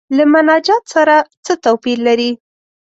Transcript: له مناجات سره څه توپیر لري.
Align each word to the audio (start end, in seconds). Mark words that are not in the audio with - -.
له 0.17 0.23
مناجات 0.33 0.83
سره 0.93 1.15
څه 1.45 1.53
توپیر 1.65 1.97
لري. 2.07 2.31